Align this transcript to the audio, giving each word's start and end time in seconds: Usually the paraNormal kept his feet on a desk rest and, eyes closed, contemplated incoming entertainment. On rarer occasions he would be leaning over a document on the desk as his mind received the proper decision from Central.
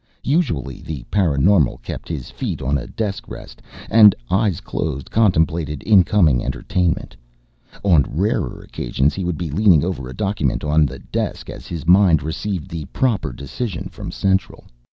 Usually 0.25 0.81
the 0.81 1.03
paraNormal 1.11 1.79
kept 1.83 2.07
his 2.09 2.31
feet 2.31 2.59
on 2.59 2.75
a 2.75 2.87
desk 2.87 3.27
rest 3.29 3.61
and, 3.87 4.15
eyes 4.31 4.59
closed, 4.59 5.11
contemplated 5.11 5.83
incoming 5.85 6.43
entertainment. 6.43 7.15
On 7.83 8.07
rarer 8.09 8.63
occasions 8.63 9.13
he 9.13 9.23
would 9.23 9.37
be 9.37 9.51
leaning 9.51 9.85
over 9.85 10.09
a 10.09 10.15
document 10.17 10.63
on 10.63 10.87
the 10.87 10.97
desk 10.97 11.51
as 11.51 11.67
his 11.67 11.85
mind 11.85 12.23
received 12.23 12.67
the 12.67 12.85
proper 12.85 13.31
decision 13.31 13.89
from 13.89 14.09
Central. 14.09 14.65